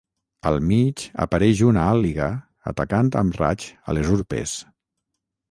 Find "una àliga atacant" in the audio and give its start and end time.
1.67-3.13